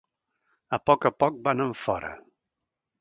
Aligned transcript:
A 0.77 0.79
poc 0.89 1.05
a 1.09 1.13
poc 1.23 1.37
van 1.49 1.61
enfora. 1.69 2.11